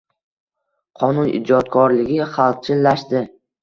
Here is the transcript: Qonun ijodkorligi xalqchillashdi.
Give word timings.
Qonun 1.03 1.31
ijodkorligi 1.41 2.21
xalqchillashdi. 2.35 3.27